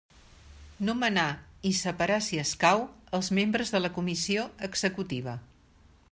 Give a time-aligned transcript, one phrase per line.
[0.89, 1.25] Nomenar,
[1.71, 2.81] i separar si escau,
[3.19, 5.37] els membres de la Comissió Executiva.